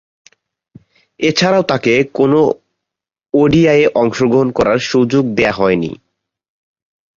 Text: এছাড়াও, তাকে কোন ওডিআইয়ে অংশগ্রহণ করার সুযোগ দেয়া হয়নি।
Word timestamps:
এছাড়াও, 1.19 1.63
তাকে 1.63 1.93
কোন 2.13 2.33
ওডিআইয়ে 3.33 3.87
অংশগ্রহণ 3.95 4.49
করার 4.51 4.79
সুযোগ 4.91 5.23
দেয়া 5.35 5.51
হয়নি। 5.51 5.91